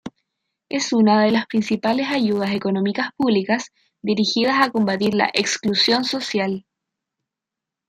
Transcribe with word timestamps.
Es 0.67 0.93
una 0.93 1.21
de 1.21 1.29
las 1.29 1.45
principales 1.45 2.07
ayudas 2.09 2.55
económicas 2.55 3.11
públicas 3.15 3.71
dirigidas 4.01 4.55
a 4.59 4.71
combatir 4.71 5.13
la 5.13 5.29
exclusión 5.31 6.05
social. 6.05 6.65